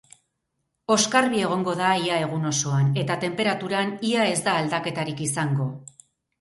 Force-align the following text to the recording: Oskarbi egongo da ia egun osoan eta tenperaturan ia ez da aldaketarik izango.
Oskarbi 0.95 1.43
egongo 1.49 1.75
da 1.81 1.91
ia 2.07 2.17
egun 2.23 2.49
osoan 2.53 2.89
eta 3.03 3.19
tenperaturan 3.27 3.95
ia 4.11 4.27
ez 4.33 4.43
da 4.51 4.59
aldaketarik 4.65 5.25
izango. 5.31 5.73